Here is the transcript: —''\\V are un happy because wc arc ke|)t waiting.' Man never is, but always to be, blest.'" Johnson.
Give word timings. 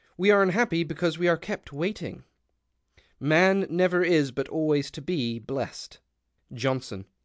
—''\\V 0.20 0.30
are 0.30 0.40
un 0.40 0.50
happy 0.50 0.84
because 0.84 1.16
wc 1.16 1.28
arc 1.28 1.42
ke|)t 1.42 1.72
waiting.' 1.72 2.22
Man 3.32 3.66
never 3.68 4.04
is, 4.04 4.30
but 4.30 4.48
always 4.48 4.88
to 4.92 5.02
be, 5.02 5.40
blest.'" 5.40 5.98
Johnson. 6.52 7.06